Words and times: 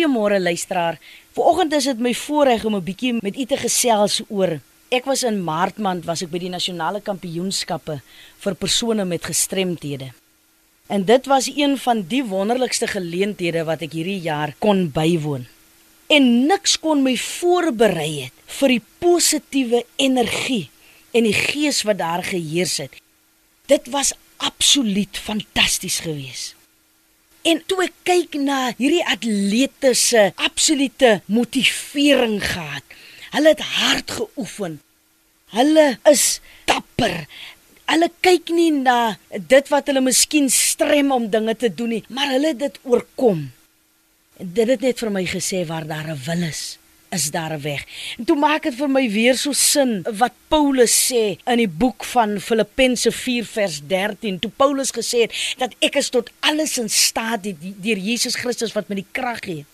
Goeiemôre 0.00 0.40
luisteraar. 0.40 0.96
Vanoggend 1.36 1.74
is 1.76 1.84
dit 1.84 1.98
my 2.00 2.14
voorreg 2.14 2.64
om 2.64 2.74
'n 2.76 2.84
bietjie 2.84 3.18
met 3.20 3.36
u 3.36 3.44
te 3.44 3.56
gesels 3.56 4.22
oor. 4.28 4.60
Ek 4.88 5.04
was 5.04 5.22
in 5.22 5.44
Maart 5.44 5.76
maand 5.76 6.04
was 6.04 6.22
ek 6.22 6.30
by 6.30 6.38
die 6.38 6.48
nasionale 6.48 7.00
kampioenskappe 7.00 8.00
vir 8.38 8.54
persone 8.54 9.04
met 9.04 9.24
gestremthede. 9.24 10.12
En 10.88 11.04
dit 11.04 11.26
was 11.26 11.52
een 11.54 11.76
van 11.78 12.02
die 12.08 12.24
wonderlikste 12.24 12.86
geleenthede 12.86 13.64
wat 13.64 13.82
ek 13.82 13.92
hierdie 13.92 14.20
jaar 14.20 14.54
kon 14.58 14.90
bywoon. 14.90 15.46
En 16.08 16.46
niks 16.46 16.78
kon 16.78 17.02
my 17.02 17.16
voorberei 17.16 18.20
het 18.22 18.32
vir 18.46 18.68
die 18.68 18.82
positiewe 18.98 19.84
energie 19.96 20.70
en 21.12 21.24
die 21.24 21.36
gees 21.36 21.82
wat 21.82 21.98
daar 21.98 22.24
geheers 22.24 22.76
het. 22.76 22.96
Dit 23.66 23.90
was 23.90 24.14
absoluut 24.36 25.18
fantasties 25.18 26.00
geweest. 26.00 26.59
En 27.48 27.62
toe 27.66 27.84
ek 27.86 27.94
kyk 28.04 28.36
na 28.42 28.58
hierdie 28.76 29.04
atlete 29.08 29.94
se 29.96 30.28
absolute 30.36 31.20
motivering 31.32 32.36
gehad. 32.44 32.84
Hulle 33.32 33.54
het 33.54 33.62
hard 33.78 34.10
geoefen. 34.18 34.80
Hulle 35.54 35.86
is 36.10 36.40
dapper. 36.68 37.24
Hulle 37.90 38.10
kyk 38.22 38.52
nie 38.54 38.70
na 38.74 39.16
dit 39.30 39.72
wat 39.72 39.88
hulle 39.90 40.02
miskien 40.04 40.50
strem 40.52 41.10
om 41.14 41.30
dinge 41.32 41.56
te 41.58 41.72
doen 41.72 41.96
nie, 41.96 42.04
maar 42.12 42.30
hulle 42.34 42.52
het 42.52 42.60
dit 42.60 42.76
oorkom. 42.84 43.48
Dit 44.38 44.68
het 44.70 44.84
net 44.84 45.00
vir 45.00 45.12
my 45.14 45.24
gesê 45.28 45.64
waar 45.66 45.86
daar 45.88 46.12
'n 46.12 46.22
wil 46.26 46.42
is, 46.48 46.78
is 47.10 47.30
daar 47.30 47.60
weg. 47.60 47.84
En 48.18 48.24
toe 48.24 48.36
maak 48.38 48.62
dit 48.68 48.76
vir 48.78 48.90
my 48.90 49.02
weer 49.10 49.38
so 49.38 49.52
sin 49.56 50.00
wat 50.20 50.36
Paulus 50.52 50.94
sê 51.08 51.24
in 51.44 51.62
die 51.62 51.70
boek 51.82 52.06
van 52.12 52.38
Filippense 52.42 53.10
4 53.12 53.48
vers 53.50 53.80
13. 53.90 54.38
Toe 54.38 54.52
Paulus 54.56 54.94
gesê 54.94 55.26
het 55.26 55.34
dat 55.58 55.74
ek 55.82 55.98
is 56.00 56.10
tot 56.14 56.30
alles 56.46 56.78
in 56.78 56.90
staat 56.90 57.50
deur 57.58 58.00
Jesus 58.10 58.38
Christus 58.38 58.74
wat 58.76 58.88
my 58.88 59.00
die 59.02 59.10
krag 59.16 59.42
gee. 59.46 59.66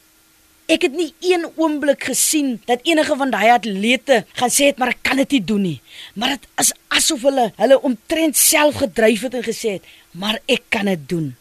Ek 0.66 0.82
het 0.82 0.96
nie 0.98 1.12
een 1.22 1.44
oomblik 1.54 2.08
gesien 2.08 2.56
dat 2.66 2.82
enige 2.88 3.14
van 3.16 3.30
daai 3.30 3.52
atlete 3.54 4.24
gaan 4.34 4.50
sê 4.50 4.72
het 4.72 4.80
maar 4.82 4.96
ek 4.96 5.04
kan 5.06 5.20
dit 5.22 5.36
nie 5.36 5.44
doen 5.52 5.66
nie. 5.68 5.80
Maar 6.14 6.34
dit 6.34 6.48
is 6.64 6.72
asof 6.96 7.22
hulle 7.28 7.50
hulle 7.60 7.82
omtrent 7.86 8.38
self 8.40 8.80
gedryf 8.82 9.28
het 9.28 9.36
en 9.38 9.46
gesê 9.46 9.76
het, 9.78 9.90
maar 10.16 10.40
ek 10.50 10.64
kan 10.72 10.88
dit 10.90 11.08
doen. 11.08 11.34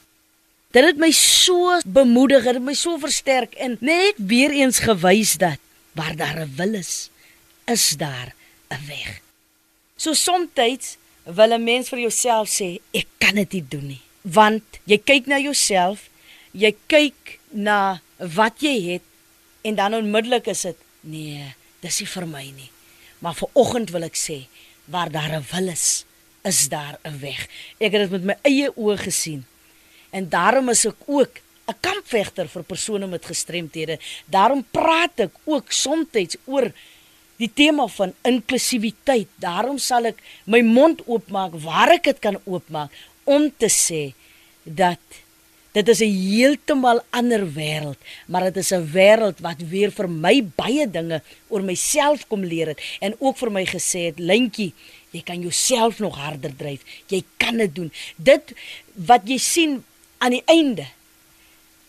Dit 0.75 0.83
het 0.83 0.97
my 0.99 1.09
so 1.15 1.77
bemoedig, 1.87 2.43
dit 2.43 2.57
het 2.57 2.65
my 2.65 2.75
so 2.75 2.99
versterk 2.99 3.55
en 3.63 3.77
net 3.79 4.19
weer 4.19 4.51
eens 4.51 4.81
gewys 4.83 5.37
dat 5.39 5.61
waar 5.95 6.15
daar 6.15 6.39
'n 6.45 6.55
wil 6.55 6.73
is, 6.73 7.09
is 7.65 7.95
daar 7.97 8.35
'n 8.69 8.81
weg. 8.87 9.21
So 9.95 10.13
soms 10.13 10.97
wil 11.23 11.51
'n 11.53 11.63
mens 11.63 11.89
vir 11.89 11.99
jouself 11.99 12.49
sê 12.49 12.79
ek 12.91 13.07
kan 13.17 13.35
dit 13.35 13.51
nie 13.53 13.65
doen 13.67 13.87
nie, 13.87 14.01
want 14.21 14.63
jy 14.85 14.97
kyk 14.97 15.25
na 15.25 15.39
jouself, 15.39 16.09
jy 16.51 16.75
kyk 16.87 17.39
na 17.49 18.01
wat 18.17 18.61
jy 18.61 18.93
het 18.93 19.01
en 19.61 19.75
dan 19.75 19.93
onmiddellik 19.93 20.47
is 20.47 20.61
dit 20.61 20.77
nee, 21.01 21.55
dis 21.81 21.99
nie 21.99 22.07
vir 22.07 22.27
my 22.27 22.45
nie. 22.51 22.69
Maar 23.19 23.33
vir 23.33 23.49
oggend 23.53 23.89
wil 23.89 24.03
ek 24.03 24.15
sê 24.15 24.45
waar 24.85 25.09
daar 25.09 25.33
'n 25.39 25.45
wil 25.51 25.67
is, 25.67 26.05
is 26.43 26.69
daar 26.69 26.99
'n 27.03 27.19
weg. 27.19 27.47
Ek 27.79 27.91
het 27.91 28.01
dit 28.01 28.11
met 28.11 28.23
my 28.23 28.37
eie 28.41 28.69
oë 28.75 28.97
gesien. 28.97 29.45
En 30.11 30.29
daarom 30.29 30.69
is 30.69 30.85
ek 30.85 30.95
ook 31.05 31.41
'n 31.67 31.77
kampvegter 31.81 32.47
vir 32.47 32.63
persone 32.63 33.07
met 33.07 33.25
gestremthede. 33.25 33.99
Daarom 34.25 34.65
praat 34.71 35.19
ek 35.19 35.33
ook 35.45 35.71
soms 35.71 36.37
oor 36.45 36.71
die 37.37 37.51
tema 37.53 37.87
van 37.87 38.13
inklusiwiteit. 38.23 39.27
Daarom 39.41 39.77
sal 39.77 40.11
ek 40.11 40.21
my 40.45 40.61
mond 40.61 41.01
oopmaak 41.05 41.57
waar 41.65 41.97
ek 41.97 42.03
dit 42.11 42.19
kan 42.23 42.39
oopmaak 42.45 42.91
om 43.25 43.49
te 43.57 43.69
sê 43.71 44.13
dat 44.63 45.01
dit 45.75 45.87
is 45.89 46.01
'n 46.01 46.13
heeltemal 46.31 47.01
ander 47.09 47.43
wêreld, 47.53 47.99
maar 48.27 48.43
dit 48.43 48.57
is 48.57 48.71
'n 48.71 48.91
wêreld 48.93 49.41
wat 49.41 49.59
weer 49.69 49.91
vir 49.91 50.09
my 50.09 50.43
baie 50.55 50.87
dinge 50.89 51.21
oor 51.49 51.61
myself 51.61 52.27
kom 52.27 52.43
leer 52.43 52.67
het 52.67 52.81
en 53.01 53.15
ook 53.19 53.37
vir 53.37 53.51
my 53.51 53.65
gesê 53.65 54.05
het, 54.05 54.19
"Lentjie, 54.19 54.73
jy 55.11 55.21
kan 55.21 55.41
jouself 55.41 55.99
nog 55.99 56.15
harder 56.17 56.55
dryf. 56.55 56.81
Jy 57.07 57.23
kan 57.37 57.57
dit 57.57 57.75
doen." 57.75 57.91
Dit 58.15 58.53
wat 58.93 59.21
jy 59.25 59.37
sien 59.37 59.83
aan 60.17 60.31
die 60.31 60.43
einde 60.45 60.85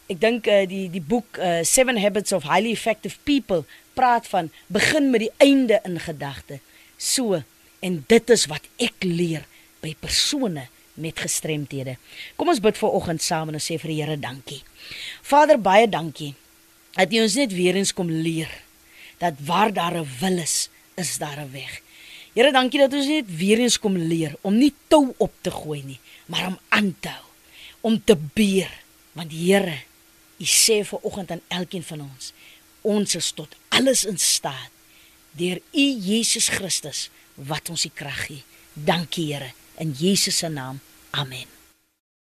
Ek 0.07 0.21
dink 0.23 0.47
uh, 0.47 0.63
die 0.71 0.87
die 0.93 1.03
boek 1.03 1.39
uh, 1.43 1.65
Seven 1.67 1.99
Habits 1.99 2.31
of 2.33 2.45
Highly 2.47 2.71
Effective 2.77 3.19
People 3.27 3.65
praat 3.99 4.29
van 4.31 4.53
begin 4.71 5.11
met 5.11 5.25
die 5.25 5.33
einde 5.43 5.81
in 5.89 5.99
gedagte. 5.99 6.61
So 6.97 7.41
en 7.83 8.05
dit 8.07 8.31
is 8.31 8.47
wat 8.47 8.69
ek 8.79 9.03
leer 9.03 9.43
by 9.83 9.97
persone 9.99 10.69
met 10.95 11.19
gestremthede. 11.21 11.97
Kom 12.39 12.53
ons 12.53 12.63
bid 12.63 12.79
vir 12.79 12.95
oggend 12.99 13.25
saam 13.25 13.51
en 13.51 13.59
ons 13.59 13.67
sê 13.67 13.81
vir 13.83 13.93
die 13.93 13.99
Here 13.99 14.17
dankie. 14.21 14.61
Vader 15.27 15.59
baie 15.59 15.91
dankie 15.91 16.35
dat 16.97 17.13
U 17.13 17.21
ons 17.25 17.37
net 17.37 17.53
weer 17.53 17.77
eens 17.77 17.93
kom 17.93 18.09
leer 18.09 18.53
dat 19.21 19.35
waar 19.49 19.73
daar 19.75 19.99
'n 19.99 20.09
wil 20.21 20.39
is, 20.39 20.69
is 20.95 21.19
daar 21.19 21.41
'n 21.43 21.53
weg. 21.53 21.83
Here 22.35 22.53
dankie 22.53 22.81
dat 22.81 22.95
ons 22.95 23.07
net 23.07 23.27
weer 23.27 23.59
eens 23.59 23.79
kom 23.79 23.97
leer 23.97 24.37
om 24.43 24.55
nie 24.55 24.73
tou 24.89 25.15
op 25.19 25.33
te 25.41 25.51
gooi 25.51 25.83
nie, 25.83 25.99
maar 26.27 26.47
om 26.47 26.59
aan 26.69 26.95
te 27.01 27.09
hou, 27.09 27.27
om 27.81 28.05
te 28.05 28.17
beer 28.35 28.71
want 29.13 29.33
Here 29.33 29.83
U 30.39 30.45
sê 30.45 30.83
vir 30.85 31.03
oggend 31.03 31.31
aan 31.31 31.45
elkeen 31.49 31.85
van 31.85 32.05
ons, 32.07 32.33
ons 32.83 33.15
is 33.15 33.31
tot 33.33 33.57
alles 33.69 34.05
in 34.05 34.19
staat 34.19 34.73
deur 35.37 35.61
U 35.73 35.87
Jesus 36.09 36.49
Christus 36.49 37.09
wat 37.35 37.69
ons 37.73 37.85
die 37.85 37.93
krag 37.93 38.27
gee. 38.29 38.45
Dankie 38.73 39.33
Here 39.33 39.53
in 39.81 39.93
Jesus 39.93 40.39
se 40.39 40.49
naam. 40.49 40.81
Amen. 41.11 41.56